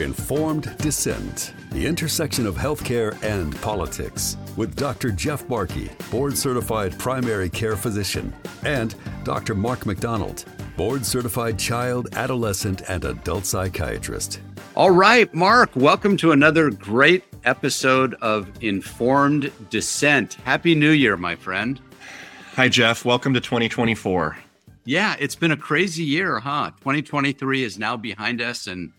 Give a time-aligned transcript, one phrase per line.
[0.00, 5.10] Informed Dissent, the intersection of healthcare and politics, with Dr.
[5.10, 8.30] Jeff Barke, board certified primary care physician,
[8.62, 9.54] and Dr.
[9.54, 10.44] Mark McDonald,
[10.76, 14.40] board certified child, adolescent, and adult psychiatrist.
[14.74, 20.34] All right, Mark, welcome to another great episode of Informed Dissent.
[20.44, 21.80] Happy New Year, my friend.
[22.56, 23.06] Hi, Jeff.
[23.06, 24.36] Welcome to 2024.
[24.84, 26.72] Yeah, it's been a crazy year, huh?
[26.80, 28.92] 2023 is now behind us, and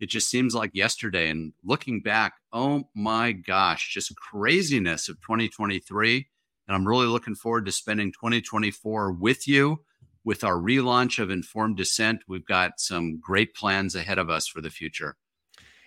[0.00, 1.28] it just seems like yesterday.
[1.28, 6.26] And looking back, oh my gosh, just craziness of 2023.
[6.66, 9.80] And I'm really looking forward to spending 2024 with you
[10.24, 12.22] with our relaunch of Informed Dissent.
[12.26, 15.16] We've got some great plans ahead of us for the future.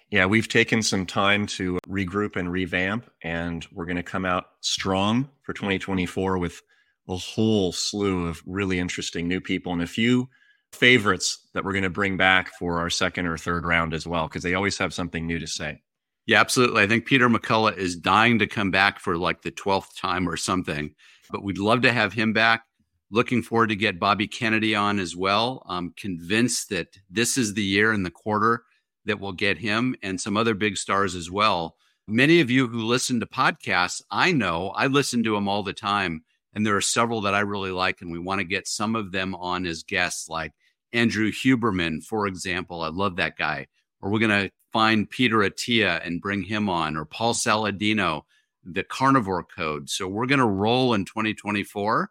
[0.10, 4.46] Yeah, we've taken some time to regroup and revamp, and we're going to come out
[4.62, 6.62] strong for 2024 with
[7.10, 10.30] a whole slew of really interesting new people and a few
[10.72, 14.28] favorites that we're going to bring back for our second or third round as well,
[14.28, 15.82] because they always have something new to say.
[16.26, 16.84] Yeah, absolutely.
[16.84, 20.36] I think Peter McCullough is dying to come back for like the 12th time or
[20.36, 20.94] something,
[21.32, 22.64] but we'd love to have him back.
[23.10, 25.66] Looking forward to get Bobby Kennedy on as well.
[25.70, 28.64] I'm convinced that this is the year and the quarter
[29.06, 31.78] that will get him and some other big stars as well.
[32.10, 35.72] Many of you who listen to podcasts, I know I listen to them all the
[35.72, 36.26] time
[36.58, 39.12] and there are several that I really like, and we want to get some of
[39.12, 40.54] them on as guests, like
[40.92, 42.82] Andrew Huberman, for example.
[42.82, 43.68] I love that guy.
[44.02, 48.24] Or we're going to find Peter Attia and bring him on, or Paul Saladino,
[48.64, 49.88] the Carnivore Code.
[49.88, 52.10] So we're going to roll in 2024.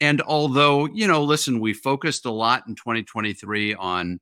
[0.00, 4.20] And although, you know, listen, we focused a lot in 2023 on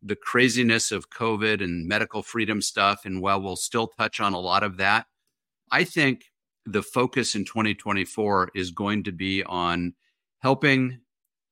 [0.00, 3.02] the craziness of COVID and medical freedom stuff.
[3.04, 5.04] And while we'll still touch on a lot of that,
[5.70, 6.30] I think
[6.66, 9.94] the focus in 2024 is going to be on
[10.40, 11.00] helping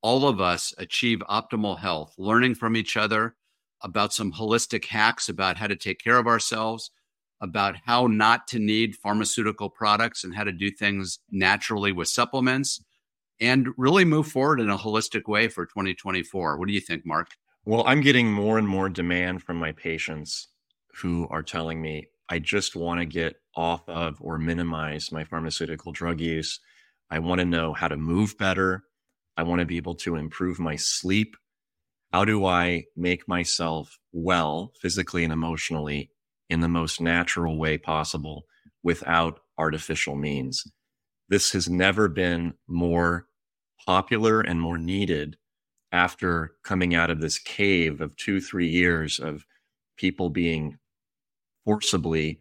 [0.02, 3.36] all of us achieve optimal health, learning from each other
[3.82, 6.90] about some holistic hacks about how to take care of ourselves,
[7.40, 12.82] about how not to need pharmaceutical products and how to do things naturally with supplements,
[13.40, 16.58] and really move forward in a holistic way for 2024.
[16.58, 17.28] What do you think, Mark?
[17.64, 20.48] Well, I'm getting more and more demand from my patients
[20.94, 25.92] who are telling me, I just want to get off of or minimize my pharmaceutical
[25.92, 26.60] drug use.
[27.10, 28.84] I want to know how to move better.
[29.36, 31.36] I want to be able to improve my sleep.
[32.10, 36.10] How do I make myself well physically and emotionally
[36.48, 38.44] in the most natural way possible
[38.82, 40.66] without artificial means?
[41.28, 43.26] This has never been more
[43.84, 45.36] popular and more needed
[45.92, 49.44] after coming out of this cave of two, three years of
[49.98, 50.78] people being
[51.64, 52.40] forcibly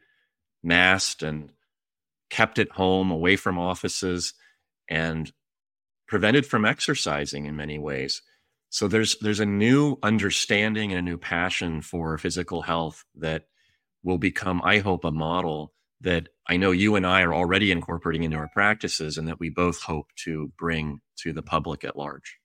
[0.64, 1.52] masked and
[2.30, 4.34] kept at home away from offices
[4.90, 5.32] and
[6.08, 8.22] prevented from exercising in many ways.
[8.70, 13.46] So there's there's a new understanding and a new passion for physical health that
[14.04, 18.24] will become, I hope, a model that I know you and I are already incorporating
[18.24, 22.38] into our practices and that we both hope to bring to the public at large.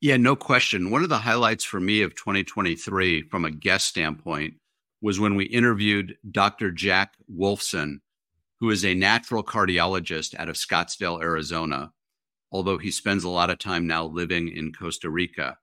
[0.00, 0.90] Yeah, no question.
[0.90, 4.54] One of the highlights for me of 2023 from a guest standpoint
[5.02, 6.70] was when we interviewed Dr.
[6.70, 7.96] Jack Wolfson,
[8.60, 11.92] who is a natural cardiologist out of Scottsdale, Arizona,
[12.52, 15.58] although he spends a lot of time now living in Costa Rica.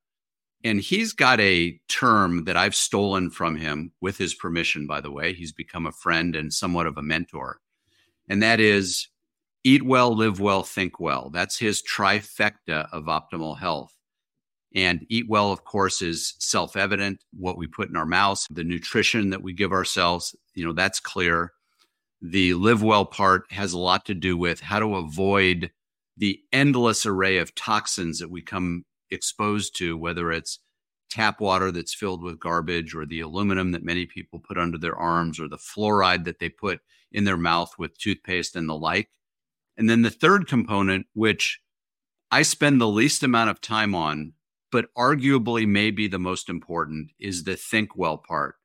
[0.66, 5.12] And he's got a term that I've stolen from him with his permission, by the
[5.12, 5.34] way.
[5.34, 7.62] He's become a friend and somewhat of a mentor.
[8.28, 9.08] And that is
[9.64, 11.30] eat well, live well, think well.
[11.30, 13.94] That's his trifecta of optimal health.
[14.76, 17.24] And eat well, of course, is self evident.
[17.38, 21.00] What we put in our mouths, the nutrition that we give ourselves, you know, that's
[21.00, 21.54] clear.
[22.22, 25.72] The live well part has a lot to do with how to avoid
[26.18, 30.60] the endless array of toxins that we come exposed to, whether it's
[31.10, 34.96] tap water that's filled with garbage or the aluminum that many people put under their
[34.96, 36.82] arms or the fluoride that they put
[37.12, 39.10] in their mouth with toothpaste and the like.
[39.78, 41.62] And then the third component, which
[42.32, 44.34] I spend the least amount of time on
[44.72, 48.56] but arguably maybe the most important is the think well part.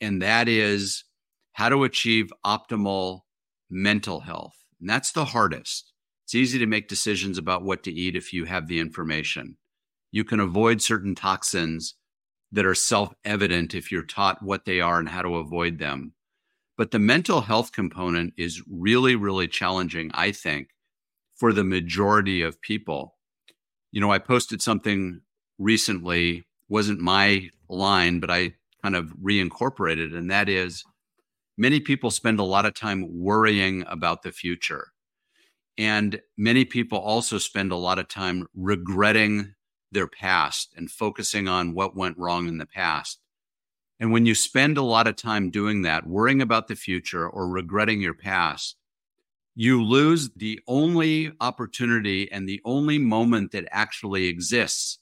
[0.00, 1.04] And that is
[1.52, 3.20] how to achieve optimal
[3.68, 4.56] mental health.
[4.80, 5.92] And that's the hardest.
[6.24, 9.56] It's easy to make decisions about what to eat if you have the information.
[10.12, 11.94] You can avoid certain toxins
[12.52, 16.14] that are self evident if you're taught what they are and how to avoid them.
[16.76, 20.68] But the mental health component is really, really challenging, I think,
[21.36, 23.16] for the majority of people.
[23.92, 25.20] You know, I posted something
[25.60, 30.82] recently wasn't my line, but I kind of reincorporated, and that is
[31.56, 34.88] many people spend a lot of time worrying about the future.
[35.78, 39.54] And many people also spend a lot of time regretting
[39.92, 43.20] their past and focusing on what went wrong in the past.
[43.98, 47.48] And when you spend a lot of time doing that, worrying about the future or
[47.48, 48.76] regretting your past,
[49.54, 54.98] you lose the only opportunity and the only moment that actually exists.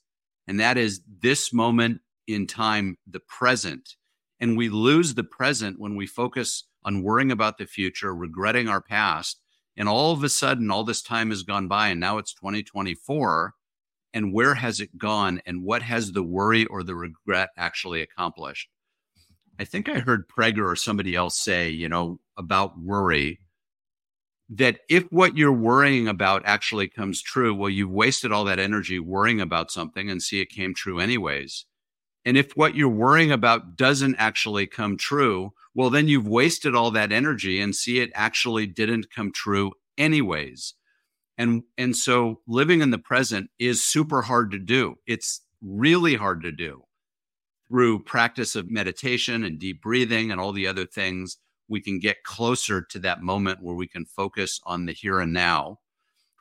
[0.49, 3.97] And that is this moment in time, the present.
[4.41, 8.81] And we lose the present when we focus on worrying about the future, regretting our
[8.81, 9.41] past.
[9.77, 13.53] And all of a sudden, all this time has gone by, and now it's 2024.
[14.15, 15.41] And where has it gone?
[15.45, 18.69] And what has the worry or the regret actually accomplished?
[19.61, 23.41] I think I heard Prager or somebody else say, you know, about worry
[24.49, 28.99] that if what you're worrying about actually comes true, well, you've wasted all that energy
[28.99, 31.67] worrying about something and see it came true anyways.
[32.25, 36.91] And if what you're worrying about doesn't actually come true, well, then you've wasted all
[36.93, 40.75] that energy and see it actually didn't come true anyways.
[41.37, 44.97] And, and so living in the present is super hard to do.
[45.06, 46.85] It's really hard to do
[47.69, 51.37] through practice of meditation and deep breathing and all the other things
[51.69, 55.32] we can get closer to that moment where we can focus on the here and
[55.32, 55.81] now.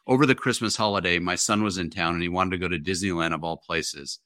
[0.07, 2.79] Over the Christmas holiday, my son was in town and he wanted to go to
[2.79, 4.19] Disneyland of all places,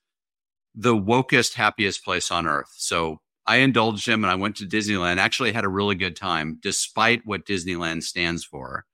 [0.75, 2.71] the wokest, happiest place on earth.
[2.77, 5.17] So I indulged him and I went to Disneyland.
[5.17, 8.85] Actually, had a really good time, despite what Disneyland stands for.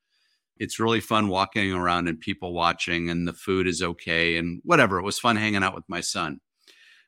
[0.59, 4.97] It's really fun walking around and people watching, and the food is okay and whatever.
[4.97, 6.39] It was fun hanging out with my son.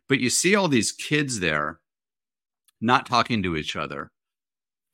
[0.07, 1.79] But you see all these kids there
[2.81, 4.11] not talking to each other,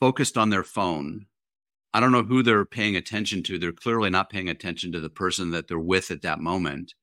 [0.06, 1.26] focused on their phone.
[1.92, 3.58] I don't know who they're paying attention to.
[3.58, 6.94] They're clearly not paying attention to the person that they're with at that moment.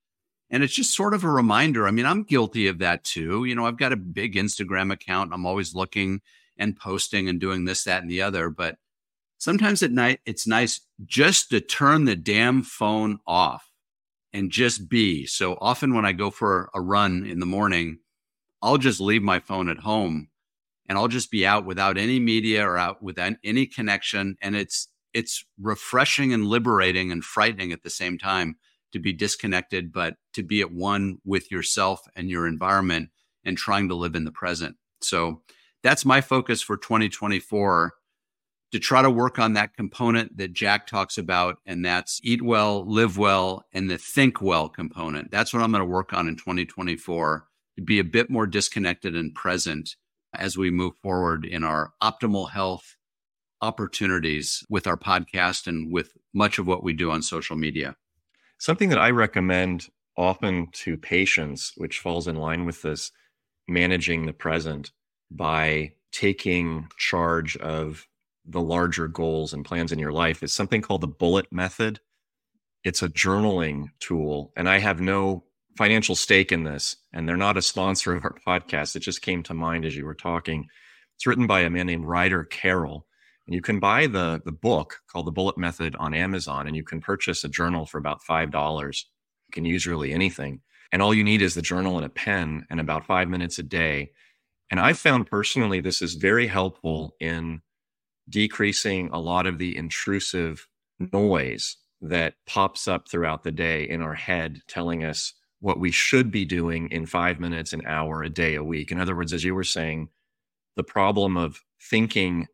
[0.50, 1.88] And it's just sort of a reminder.
[1.88, 3.44] I mean, I'm guilty of that too.
[3.44, 5.32] You know, I've got a big Instagram account.
[5.34, 6.20] I'm always looking
[6.56, 8.50] and posting and doing this, that, and the other.
[8.50, 8.76] But
[9.37, 13.69] sometimes at night, it's nice just to turn the damn phone off
[14.32, 15.26] and just be.
[15.26, 17.98] So often when I go for a run in the morning,
[18.62, 20.28] I'll just leave my phone at home
[20.92, 24.36] and I'll just be out without any media or out without any connection.
[24.42, 28.56] And it's, it's refreshing and liberating and frightening at the same time
[28.92, 33.08] to be disconnected, but to be at one with yourself and your environment
[33.42, 34.76] and trying to live in the present.
[35.00, 35.40] So
[35.82, 37.94] that's my focus for 2024
[38.72, 41.56] to try to work on that component that Jack talks about.
[41.64, 45.30] And that's eat well, live well, and the think well component.
[45.30, 47.46] That's what I'm going to work on in 2024
[47.76, 49.96] to be a bit more disconnected and present
[50.34, 52.96] as we move forward in our optimal health
[53.61, 57.96] opportunities with our podcast and with much of what we do on social media.
[58.58, 63.12] Something that I recommend often to patients, which falls in line with this
[63.69, 64.90] managing the present
[65.31, 68.06] by taking charge of
[68.44, 72.00] the larger goals and plans in your life, is something called the bullet method.
[72.84, 75.44] It's a journaling tool, and I have no
[75.76, 78.96] financial stake in this, and they're not a sponsor of our podcast.
[78.96, 80.66] It just came to mind as you were talking.
[81.16, 83.06] It's written by a man named Ryder Carroll.
[83.46, 86.84] And you can buy the, the book called The Bullet Method on Amazon, and you
[86.84, 88.52] can purchase a journal for about $5.
[88.52, 90.60] You can use really anything.
[90.92, 93.62] And all you need is the journal and a pen and about five minutes a
[93.62, 94.12] day.
[94.70, 97.62] And I've found personally this is very helpful in
[98.28, 100.69] decreasing a lot of the intrusive
[101.12, 106.32] noise that pops up throughout the day in our head, telling us what we should
[106.32, 108.90] be doing in five minutes, an hour, a day, a week.
[108.90, 110.08] In other words, as you were saying,
[110.74, 112.48] the problem of thinking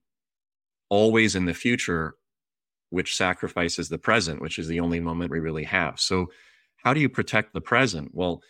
[0.91, 2.17] always in the future,
[2.91, 5.98] which sacrifices the present, which is the only moment we really have.
[5.98, 6.27] So,
[6.84, 8.10] how do you protect the present?
[8.12, 8.43] Well,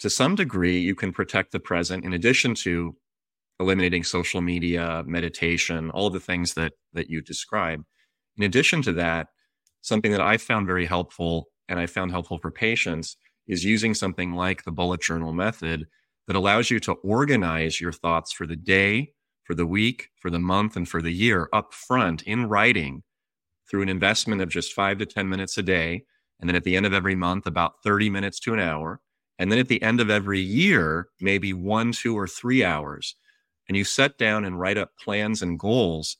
[0.00, 2.96] to some degree, you can protect the present in addition to
[3.60, 7.84] eliminating social media, meditation, all the things that that you describe.
[8.36, 9.28] In addition to that,
[9.80, 13.16] something that I found very helpful and I found helpful for patients
[13.46, 15.86] is using something like the bullet journal method
[16.26, 19.12] that allows you to organize your thoughts for the day,
[19.44, 23.02] for the week, for the month, and for the year up front in writing
[23.68, 26.04] through an investment of just five to 10 minutes a day.
[26.40, 29.00] And then at the end of every month, about 30 minutes to an hour.
[29.38, 33.16] And then at the end of every year, maybe one, two, or three hours.
[33.68, 36.16] And you set down and write up plans and goals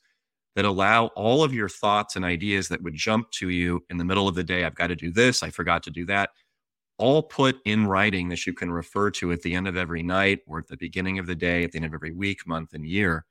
[0.55, 4.05] that allow all of your thoughts and ideas that would jump to you in the
[4.05, 4.65] middle of the day.
[4.65, 5.43] I've got to do this.
[5.43, 6.31] I forgot to do that
[6.99, 10.41] all put in writing that you can refer to at the end of every night
[10.47, 12.87] or at the beginning of the day, at the end of every week, month, and
[12.87, 13.27] year.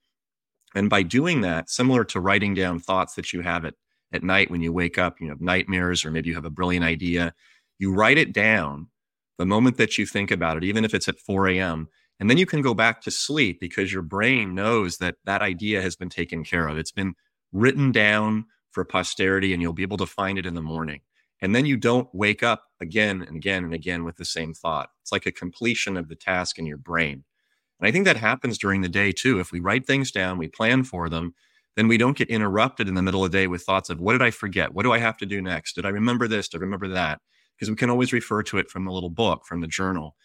[0.76, 3.76] And by doing that, similar to writing down thoughts that you have at,
[4.12, 6.86] at night when you wake up, you have nightmares, or maybe you have a brilliant
[6.86, 7.34] idea,
[7.80, 8.90] you write it down
[9.38, 11.88] the moment that you think about it, even if it's at 4 a.m.
[12.20, 15.82] And then you can go back to sleep because your brain knows that that idea
[15.82, 16.78] has been taken care of.
[16.78, 17.16] It's been
[17.52, 21.02] written down for posterity and you'll be able to find it in the morning.
[21.42, 24.90] And then you don't wake up again and again and again with the same thought.
[25.02, 27.24] It's like a completion of the task in your brain.
[27.80, 29.40] And I think that happens during the day too.
[29.40, 31.34] If we write things down, we plan for them,
[31.76, 34.14] then we don't get interrupted in the middle of the day with thoughts of what
[34.14, 34.74] did I forget?
[34.74, 35.74] What do I have to do next?
[35.74, 36.48] Did I remember this?
[36.48, 37.20] Did I remember that?
[37.56, 40.16] Because we can always refer to it from the little book, from the journal.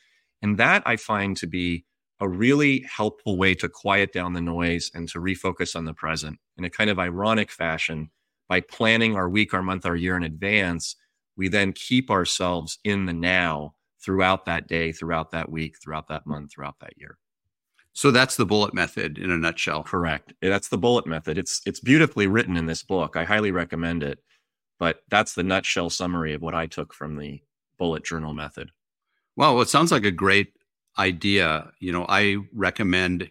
[0.43, 1.85] And that I find to be
[2.21, 6.39] a really helpful way to quiet down the noise and to refocus on the present
[6.57, 8.11] in a kind of ironic fashion.
[8.51, 10.97] By planning our week, our month, our year in advance,
[11.37, 16.27] we then keep ourselves in the now throughout that day, throughout that week, throughout that
[16.27, 17.17] month, throughout that year.
[17.93, 19.85] So that's the bullet method in a nutshell.
[19.85, 20.33] Correct.
[20.43, 21.39] That's the bullet method.
[21.39, 23.17] It's it's beautifully written in this book.
[23.17, 24.19] I highly recommend it.
[24.81, 27.43] But that's the nutshell summary of what I took from the
[27.79, 28.71] bullet journal method.
[29.37, 30.55] Well, it sounds like a great
[30.99, 31.71] idea.
[31.79, 33.31] You know, I recommend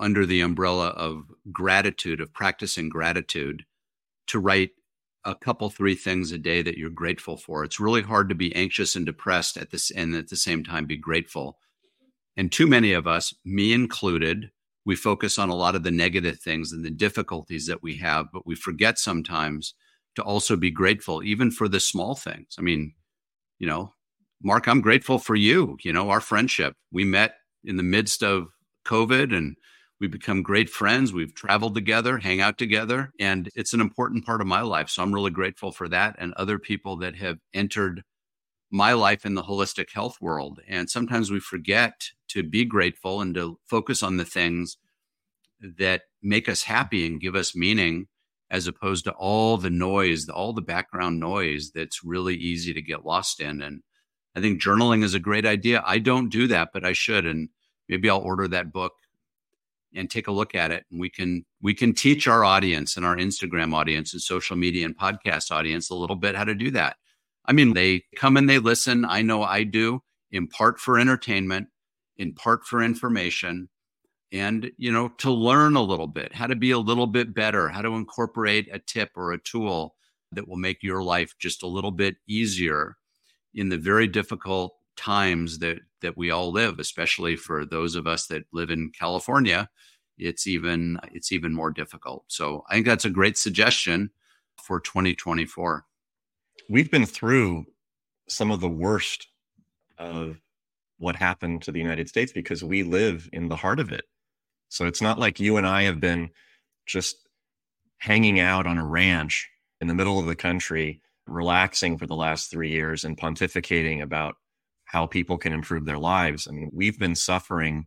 [0.00, 3.64] under the umbrella of gratitude, of practicing gratitude,
[4.28, 4.70] to write
[5.24, 7.64] a couple, three things a day that you're grateful for.
[7.64, 10.86] It's really hard to be anxious and depressed at this and at the same time
[10.86, 11.58] be grateful.
[12.36, 14.50] And too many of us, me included,
[14.84, 18.26] we focus on a lot of the negative things and the difficulties that we have,
[18.32, 19.74] but we forget sometimes
[20.14, 22.54] to also be grateful, even for the small things.
[22.58, 22.94] I mean,
[23.58, 23.94] you know,
[24.42, 25.76] Mark, I'm grateful for you.
[25.82, 26.74] You know, our friendship.
[26.92, 28.48] We met in the midst of
[28.86, 29.56] COVID and
[30.00, 31.12] we've become great friends.
[31.12, 34.90] We've traveled together, hang out together, and it's an important part of my life.
[34.90, 38.02] So I'm really grateful for that and other people that have entered
[38.70, 40.60] my life in the holistic health world.
[40.68, 44.76] And sometimes we forget to be grateful and to focus on the things
[45.60, 48.08] that make us happy and give us meaning
[48.50, 53.04] as opposed to all the noise, all the background noise that's really easy to get
[53.04, 53.62] lost in.
[53.62, 53.82] And
[54.36, 55.82] I think journaling is a great idea.
[55.84, 57.24] I don't do that, but I should.
[57.26, 57.48] And
[57.88, 58.92] maybe I'll order that book
[59.96, 60.84] and take a look at it.
[60.90, 64.84] And we can we can teach our audience and our Instagram audience and social media
[64.84, 66.96] and podcast audience a little bit how to do that.
[67.46, 69.04] I mean, they come and they listen.
[69.04, 71.68] I know I do in part for entertainment,
[72.16, 73.68] in part for information,
[74.32, 77.68] and you know to learn a little bit how to be a little bit better
[77.68, 79.94] how to incorporate a tip or a tool
[80.32, 82.96] that will make your life just a little bit easier
[83.54, 88.26] in the very difficult times that that we all live especially for those of us
[88.26, 89.68] that live in California
[90.18, 94.10] it's even it's even more difficult so i think that's a great suggestion
[94.62, 95.84] for 2024
[96.70, 97.66] we've been through
[98.28, 99.28] some of the worst
[99.98, 100.40] of
[100.98, 104.04] what happened to the United States because we live in the heart of it.
[104.68, 106.30] So it's not like you and I have been
[106.86, 107.16] just
[107.98, 109.48] hanging out on a ranch
[109.80, 114.36] in the middle of the country, relaxing for the last three years and pontificating about
[114.86, 116.48] how people can improve their lives.
[116.48, 117.86] I mean, we've been suffering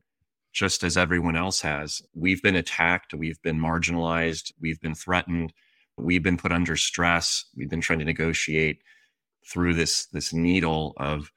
[0.54, 2.02] just as everyone else has.
[2.14, 5.54] We've been attacked, we've been marginalized, we've been threatened,
[5.98, 8.82] we've been put under stress, we've been trying to negotiate
[9.48, 11.32] through this this needle of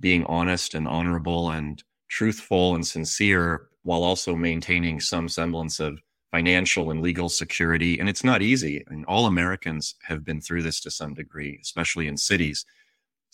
[0.00, 6.00] being honest and honorable and truthful and sincere while also maintaining some semblance of
[6.32, 7.98] financial and legal security.
[8.00, 8.84] And it's not easy.
[8.88, 12.66] I mean, all Americans have been through this to some degree, especially in cities.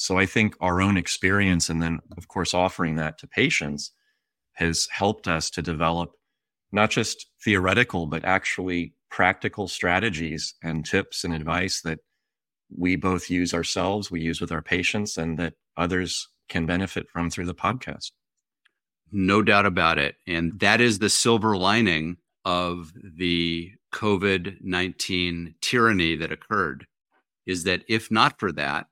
[0.00, 3.92] So I think our own experience, and then, of course, offering that to patients
[4.54, 6.12] has helped us to develop
[6.72, 11.98] not just theoretical, but actually practical strategies and tips and advice that
[12.74, 17.28] we both use ourselves, we use with our patients, and that others can benefit from
[17.28, 18.12] through the podcast.
[19.12, 20.14] No doubt about it.
[20.26, 22.16] And that is the silver lining
[22.46, 26.86] of the COVID 19 tyranny that occurred
[27.44, 28.86] is that if not for that,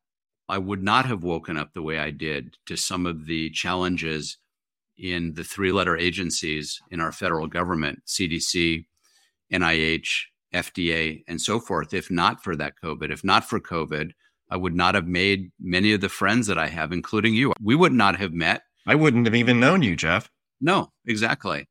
[0.48, 4.38] I would not have woken up the way I did to some of the challenges
[4.96, 8.86] in the three letter agencies in our federal government CDC,
[9.52, 10.08] NIH,
[10.54, 11.92] FDA, and so forth.
[11.92, 14.12] If not for that COVID, if not for COVID,
[14.50, 17.52] I would not have made many of the friends that I have, including you.
[17.60, 20.30] We would not have met I wouldn't have even known you, Jeff.
[20.62, 21.68] No, exactly.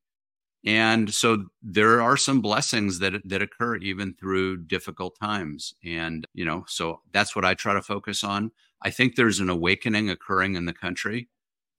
[0.63, 5.73] And so there are some blessings that that occur even through difficult times.
[5.83, 8.51] And, you know, so that's what I try to focus on.
[8.81, 11.29] I think there's an awakening occurring in the country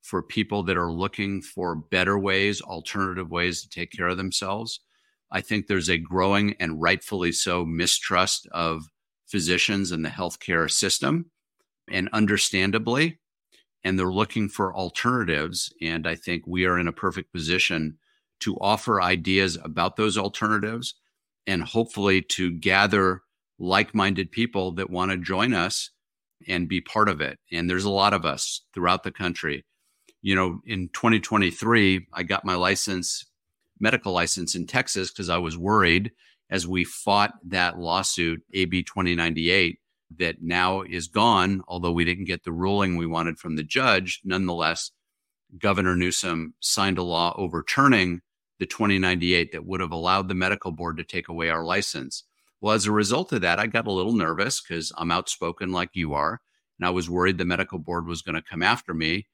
[0.02, 4.80] for people that are looking for better ways, alternative ways to take care of themselves.
[5.30, 8.84] I think there's a growing and rightfully so mistrust of
[9.26, 11.30] physicians and the healthcare system.
[11.90, 13.18] And understandably,
[13.84, 15.72] and they're looking for alternatives.
[15.80, 17.96] And I think we are in a perfect position
[18.40, 20.94] to offer ideas about those alternatives
[21.46, 23.22] and hopefully to gather
[23.58, 25.90] like minded people that want to join us
[26.46, 27.38] and be part of it.
[27.50, 29.64] And there's a lot of us throughout the country.
[30.22, 33.26] You know, in 2023, I got my license,
[33.80, 36.12] medical license in Texas because I was worried
[36.50, 39.80] as we fought that lawsuit, AB 2098
[40.16, 44.20] that now is gone, although we didn't get the ruling we wanted from the judge.
[44.24, 44.90] Nonetheless,
[45.58, 48.22] Governor Newsom signed a law overturning
[48.58, 52.24] the 2098 that would have allowed the medical board to take away our license.
[52.60, 55.90] Well, as a result of that, I got a little nervous because I'm outspoken like
[55.94, 56.40] you are.
[56.78, 59.26] And I was worried the medical board was going to come after me.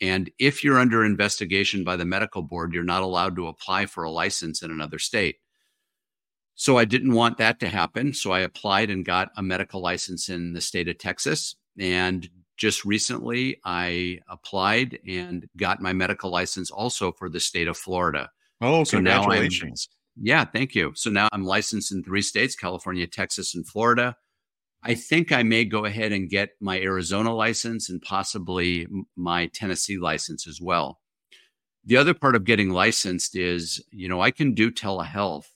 [0.00, 4.04] And if you're under investigation by the medical board, you're not allowed to apply for
[4.04, 5.36] a license in another state.
[6.54, 8.12] So I didn't want that to happen.
[8.12, 11.56] So I applied and got a medical license in the state of Texas.
[11.78, 17.76] And just recently, I applied and got my medical license also for the state of
[17.76, 18.30] Florida.
[18.60, 19.88] Oh, so congratulations.
[20.16, 20.92] Yeah, thank you.
[20.94, 24.16] So now I'm licensed in three states California, Texas, and Florida.
[24.82, 29.98] I think I may go ahead and get my Arizona license and possibly my Tennessee
[29.98, 31.00] license as well.
[31.84, 35.46] The other part of getting licensed is, you know, I can do telehealth,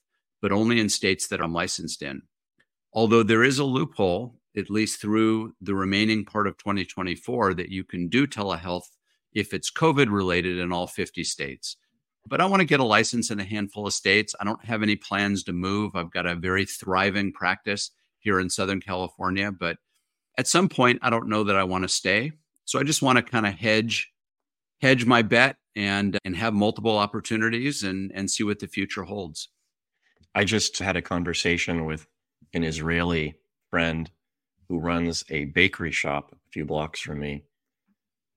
[0.43, 2.23] but only in states that I'm licensed in.
[2.93, 7.83] Although there is a loophole, at least through the remaining part of 2024, that you
[7.83, 8.85] can do telehealth
[9.33, 11.77] if it's COVID related in all 50 states.
[12.27, 14.35] But I want to get a license in a handful of states.
[14.41, 15.95] I don't have any plans to move.
[15.95, 19.53] I've got a very thriving practice here in Southern California.
[19.53, 19.77] But
[20.39, 22.33] at some point, I don't know that I want to stay.
[22.65, 24.11] So I just want to kind of hedge
[24.81, 29.49] hedge my bet and and have multiple opportunities and and see what the future holds.
[30.35, 32.07] I just had a conversation with
[32.55, 33.37] an Israeli
[33.71, 34.11] friend
[34.69, 37.45] who runs a bakery shop a few blocks from me.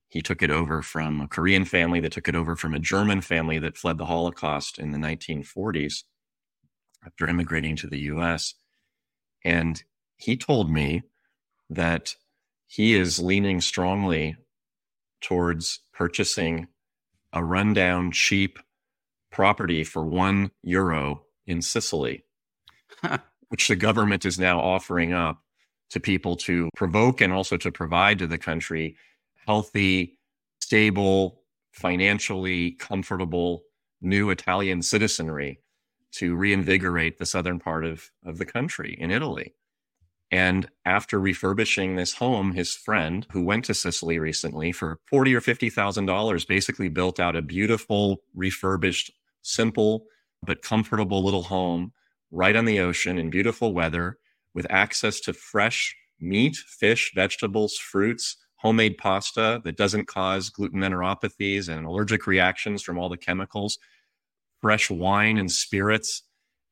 [0.10, 3.22] He took it over from a Korean family that took it over from a German
[3.22, 6.04] family that fled the Holocaust in the 1940s
[7.06, 8.56] after immigrating to the US.
[9.44, 9.82] And
[10.16, 11.04] he told me
[11.70, 12.16] that
[12.68, 14.38] he is leaning strongly
[15.22, 16.68] towards purchasing
[17.34, 18.60] a rundown, cheap
[19.32, 22.24] property for one euro in Sicily,
[23.50, 25.42] which the government is now offering up
[25.90, 28.98] to people to provoke and also to provide to the country
[29.48, 30.20] healthy,
[30.60, 33.64] stable, financially comfortable
[34.02, 35.60] new Italian citizenry
[36.12, 39.54] to reinvigorate the southern part of, of the country in Italy.
[40.30, 45.40] And after refurbishing this home, his friend who went to Sicily recently for forty or
[45.40, 50.06] fifty thousand dollars basically built out a beautiful, refurbished, simple
[50.46, 51.94] but comfortable little home
[52.30, 54.18] right on the ocean in beautiful weather
[54.54, 61.70] with access to fresh meat, fish, vegetables, fruits, homemade pasta that doesn't cause gluten enteropathies
[61.70, 63.78] and allergic reactions from all the chemicals
[64.62, 66.24] fresh wine and spirits,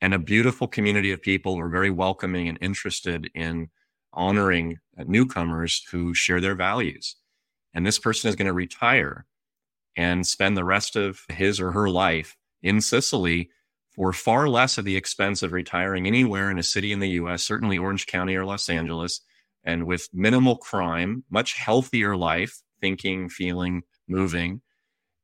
[0.01, 3.69] and a beautiful community of people who are very welcoming and interested in
[4.13, 7.15] honoring uh, newcomers who share their values.
[7.73, 9.25] And this person is going to retire
[9.97, 13.49] and spend the rest of his or her life in Sicily
[13.91, 17.43] for far less of the expense of retiring anywhere in a city in the US,
[17.43, 19.21] certainly Orange County or Los Angeles,
[19.65, 24.61] and with minimal crime, much healthier life, thinking, feeling, moving,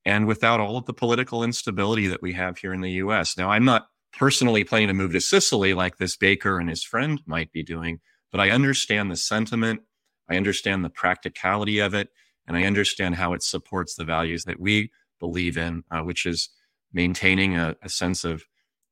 [0.04, 3.38] and without all of the political instability that we have here in the US.
[3.38, 7.22] Now, I'm not personally planning to move to Sicily like this baker and his friend
[7.26, 8.00] might be doing,
[8.32, 9.82] but I understand the sentiment.
[10.30, 12.10] I understand the practicality of it,
[12.48, 16.50] and I understand how it supports the values that we believe in, uh, which is
[16.94, 18.44] maintaining a, a sense of,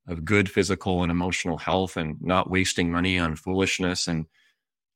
[0.07, 4.25] of good physical and emotional health and not wasting money on foolishness and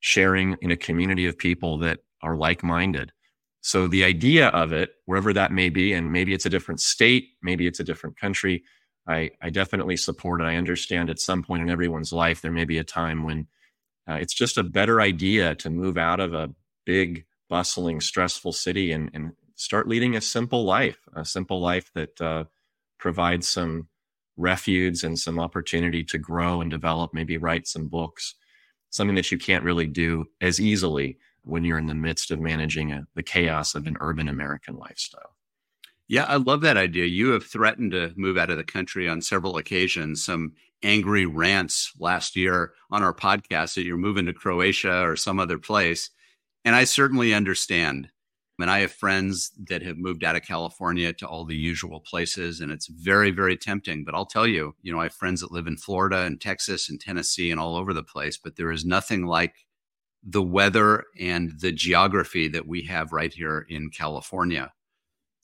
[0.03, 3.13] sharing in a community of people that are like minded.
[3.61, 7.29] So the idea of it, wherever that may be, and maybe it's a different state,
[7.41, 8.63] maybe it's a different country,
[9.07, 10.43] I, I definitely support it.
[10.43, 13.47] I understand at some point in everyone's life, there may be a time when
[14.05, 16.53] uh, it's just a better idea to move out of a
[16.85, 22.19] big, bustling, stressful city and, and start leading a simple life, a simple life that
[22.19, 22.43] uh,
[22.99, 23.87] provides some
[24.35, 28.35] refuge and some opportunity to grow and develop, maybe write some books,
[28.93, 32.91] something that you can't really do as easily when you're in the midst of managing
[32.91, 35.35] a, the chaos of an urban American lifestyle.
[36.07, 37.05] Yeah, I love that idea.
[37.05, 40.23] You have threatened to move out of the country on several occasions.
[40.23, 40.53] Some
[40.83, 45.57] angry rants last year on our podcast that you're moving to Croatia or some other
[45.57, 46.11] place.
[46.63, 48.09] And I certainly understand.
[48.63, 52.61] And I have friends that have moved out of California to all the usual places,
[52.61, 54.05] and it's very, very tempting.
[54.05, 56.89] But I'll tell you, you know, I have friends that live in Florida and Texas
[56.89, 59.65] and Tennessee and all over the place, but there is nothing like
[60.23, 64.71] the weather and the geography that we have right here in California.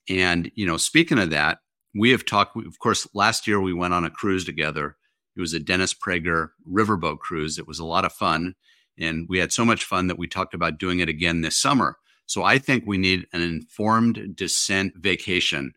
[0.07, 1.57] And, you know, speaking of that,
[1.93, 4.95] we have talked, of course, last year we went on a cruise together.
[5.35, 7.59] It was a Dennis Prager riverboat cruise.
[7.59, 8.55] It was a lot of fun.
[8.97, 11.97] And we had so much fun that we talked about doing it again this summer.
[12.29, 15.73] So I think we need an informed dissent vacation.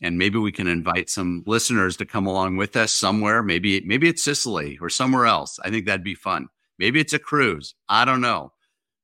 [0.00, 3.40] And maybe we can invite some listeners to come along with us somewhere.
[3.40, 5.60] Maybe, maybe it's Sicily or somewhere else.
[5.64, 6.48] I think that'd be fun.
[6.76, 7.76] Maybe it's a cruise.
[7.88, 8.52] I don't know.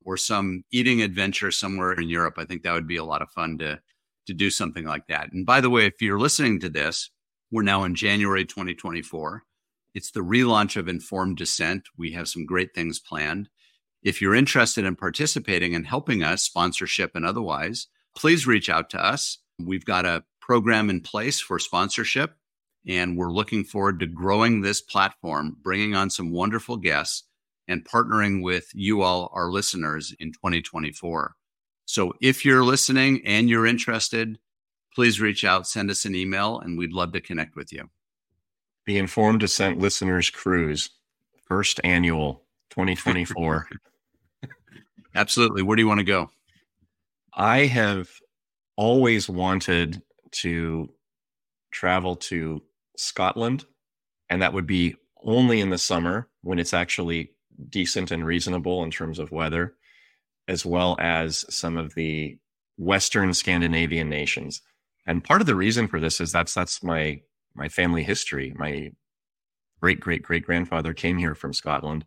[0.05, 2.35] Or some eating adventure somewhere in Europe.
[2.37, 3.79] I think that would be a lot of fun to
[4.27, 5.33] to do something like that.
[5.33, 7.11] And by the way, if you're listening to this,
[7.53, 9.45] we're now in January 2024.
[9.95, 11.85] It's the relaunch of Informed Dissent.
[11.97, 13.49] We have some great things planned.
[14.03, 19.05] If you're interested in participating and helping us, sponsorship and otherwise, please reach out to
[19.05, 19.39] us.
[19.59, 22.37] We've got a program in place for sponsorship,
[22.87, 27.25] and we're looking forward to growing this platform, bringing on some wonderful guests,
[27.67, 31.35] and partnering with you all, our listeners, in 2024.
[31.85, 34.39] So if you're listening and you're interested,
[34.95, 37.91] please reach out, send us an email, and we'd love to connect with you.
[38.87, 40.91] The Informed Dissent Listeners Cruise,
[41.47, 43.69] first annual 2024.
[45.15, 45.63] Absolutely.
[45.63, 46.31] Where do you want to go?
[47.35, 48.09] I have
[48.77, 50.93] always wanted to
[51.71, 52.63] travel to
[52.97, 53.65] Scotland,
[54.29, 57.33] and that would be only in the summer when it's actually
[57.69, 59.75] decent and reasonable in terms of weather,
[60.47, 62.39] as well as some of the
[62.77, 64.63] Western Scandinavian nations.
[65.07, 67.21] And part of the reason for this is that's that's my
[67.55, 68.55] my family history.
[68.57, 68.93] My
[69.81, 72.05] great great great grandfather came here from Scotland,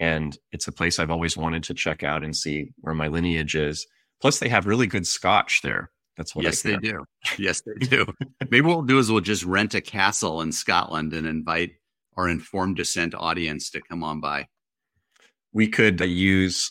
[0.00, 3.54] and it's a place I've always wanted to check out and see where my lineage
[3.54, 3.86] is.
[4.20, 5.90] Plus, they have really good Scotch there.
[6.16, 6.46] That's what.
[6.46, 6.82] I think.
[6.82, 7.04] Yes, they do.
[7.38, 8.06] Yes, they do.
[8.50, 11.72] Maybe what we'll do is we'll just rent a castle in Scotland and invite
[12.16, 14.48] our informed dissent audience to come on by.
[15.52, 16.70] We could uh, use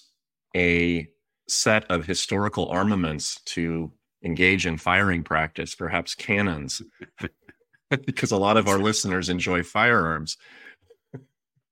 [0.56, 1.08] a
[1.48, 3.92] set of historical armaments to
[4.24, 6.82] engage in firing practice, perhaps cannons,
[7.90, 10.38] because a lot of our listeners enjoy firearms.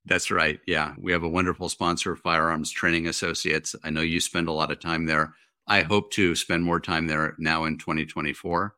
[0.07, 0.59] That's right.
[0.65, 0.93] Yeah.
[0.97, 3.75] We have a wonderful sponsor, Firearms Training Associates.
[3.83, 5.33] I know you spend a lot of time there.
[5.67, 8.73] I hope to spend more time there now in 2024.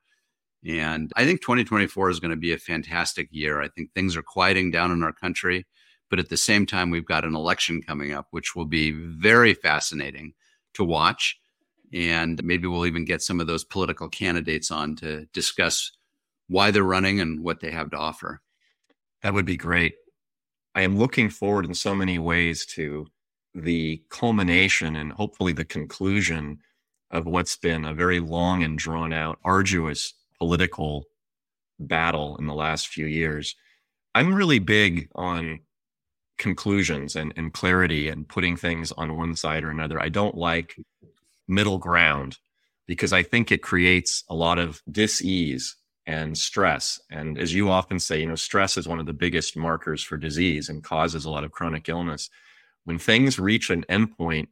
[0.66, 3.62] And I think 2024 is going to be a fantastic year.
[3.62, 5.68] I think things are quieting down in our country,
[6.10, 9.54] but at the same time, we've got an election coming up, which will be very
[9.54, 10.34] fascinating
[10.74, 11.40] to watch.
[11.94, 15.92] And maybe we'll even get some of those political candidates on to discuss
[16.48, 18.42] why they're running and what they have to offer.
[19.22, 19.94] That would be great.
[20.80, 23.08] I am looking forward in so many ways to
[23.54, 26.60] the culmination and hopefully the conclusion
[27.12, 31.04] of what's been a very long and drawn out, arduous political
[31.82, 33.58] battle in the last few years.
[34.16, 35.60] I'm really big on
[36.38, 40.02] conclusions and, and clarity and putting things on one side or another.
[40.02, 40.78] I don't like
[41.46, 42.38] middle ground
[42.88, 45.76] because I think it creates a lot of dis-ease
[46.10, 47.00] and stress.
[47.12, 50.18] And as you often say, you know, stress is one of the biggest markers for
[50.18, 52.32] disease and causes a lot of chronic illness.
[52.84, 54.48] When things reach an endpoint,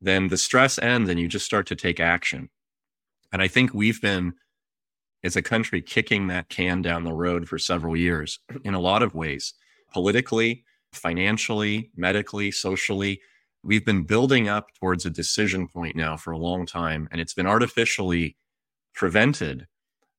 [0.00, 2.48] then the stress ends and you just start to take action.
[3.32, 4.34] And I think we've been,
[5.24, 9.02] as a country, kicking that can down the road for several years in a lot
[9.02, 9.52] of ways,
[9.92, 13.20] politically, financially, medically, socially.
[13.64, 17.34] We've been building up towards a decision point now for a long time, and it's
[17.34, 18.36] been artificially
[18.94, 19.66] prevented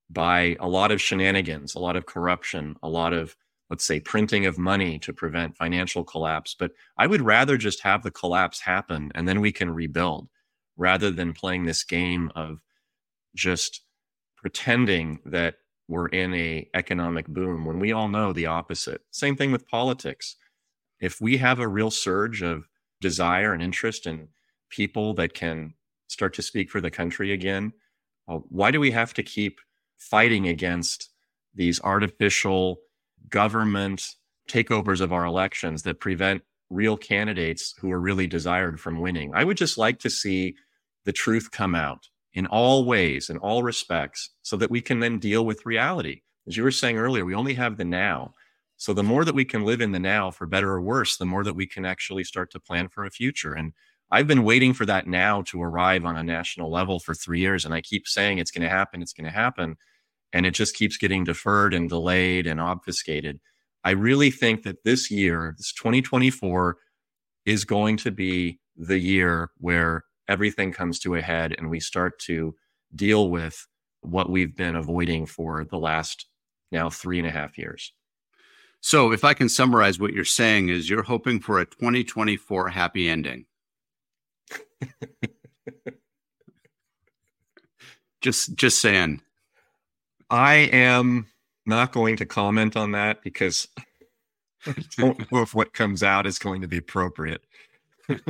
[0.09, 3.35] by a lot of shenanigans, a lot of corruption, a lot of
[3.69, 6.55] let's say printing of money to prevent financial collapse.
[6.57, 10.27] But i would rather just have the collapse happen and then we can rebuild
[10.77, 12.59] rather than playing this game of
[13.35, 13.81] just
[14.37, 15.55] pretending that
[15.87, 19.01] we're in a economic boom when we all know the opposite.
[19.11, 20.35] Same thing with politics.
[20.99, 22.67] If we have a real surge of
[23.01, 24.27] desire and interest in
[24.69, 25.73] people that can
[26.07, 27.73] start to speak for the country again
[28.27, 29.59] uh, why do we have to keep
[29.97, 31.10] fighting against
[31.53, 32.77] these artificial
[33.29, 34.15] government
[34.49, 39.31] takeovers of our elections that prevent real candidates who are really desired from winning.
[39.34, 40.55] I would just like to see
[41.05, 45.19] the truth come out in all ways, in all respects, so that we can then
[45.19, 46.21] deal with reality.
[46.47, 48.34] As you were saying earlier, we only have the now.
[48.77, 51.25] So the more that we can live in the now, for better or worse, the
[51.25, 53.53] more that we can actually start to plan for a future.
[53.53, 53.73] And
[54.11, 57.65] I've been waiting for that now to arrive on a national level for three years.
[57.65, 59.77] And I keep saying it's going to happen, it's going to happen
[60.35, 63.39] and it just keeps getting deferred and delayed and obfuscated.
[63.85, 66.77] I really think that this year, this 2024,
[67.45, 72.19] is going to be the year where everything comes to a head and we start
[72.19, 72.53] to
[72.93, 73.65] deal with
[74.01, 76.25] what we've been avoiding for the last
[76.69, 77.93] now three and a half years.
[78.81, 83.09] So, if I can summarize what you're saying, is you're hoping for a 2024 happy
[83.09, 83.45] ending.
[88.21, 89.21] just, just saying.
[90.29, 91.27] I am
[91.65, 93.67] not going to comment on that because
[94.65, 97.43] I don't know if what comes out is going to be appropriate.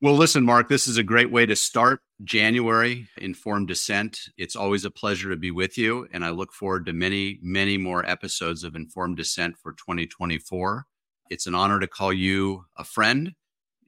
[0.00, 4.20] well, listen, Mark, this is a great way to start January Informed Dissent.
[4.36, 7.76] It's always a pleasure to be with you, and I look forward to many, many
[7.78, 10.86] more episodes of Informed Dissent for 2024.
[11.30, 13.34] It's an honor to call you a friend.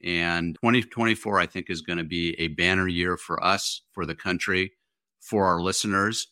[0.04, 4.14] And 2024, I think, is going to be a banner year for us, for the
[4.14, 4.72] country,
[5.20, 6.28] for our listeners.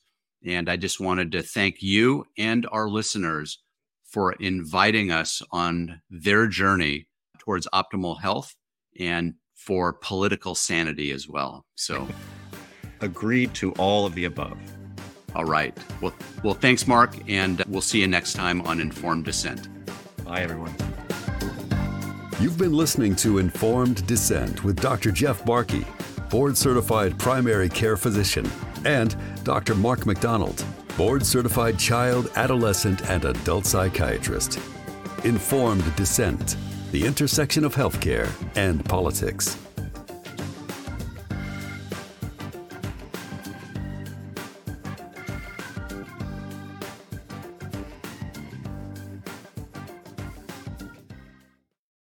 [0.46, 3.58] And I just wanted to thank you and our listeners
[4.04, 8.54] for inviting us on their journey towards optimal health
[8.98, 11.64] and for political sanity as well.
[11.74, 12.06] So,
[13.00, 14.58] agreed to all of the above.
[15.34, 15.76] All right.
[16.00, 19.68] Well, well, thanks, Mark, and we'll see you next time on Informed Dissent.
[20.24, 20.74] Bye, everyone.
[22.38, 25.10] You've been listening to Informed Dissent with Dr.
[25.10, 25.86] Jeff Barke,
[26.28, 28.46] board certified primary care physician,
[28.84, 29.74] and Dr.
[29.74, 30.62] Mark McDonald,
[30.98, 34.58] board certified child, adolescent, and adult psychiatrist.
[35.24, 36.58] Informed Dissent,
[36.92, 39.56] the intersection of healthcare and politics.